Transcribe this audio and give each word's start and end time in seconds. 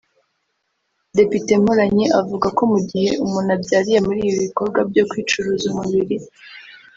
Depite 1.15 1.51
Mporanyi 1.61 2.05
avuga 2.21 2.47
ko 2.57 2.63
mu 2.71 2.79
gihe 2.89 3.09
umuntu 3.25 3.49
abyariye 3.57 3.99
muri 4.07 4.19
ibi 4.27 4.37
bikorwa 4.45 4.79
byo 4.89 5.03
kwicuruza 5.09 5.65
umubiri 5.71 6.17